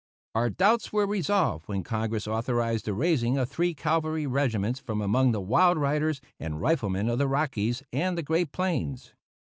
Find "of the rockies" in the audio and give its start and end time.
7.07-7.83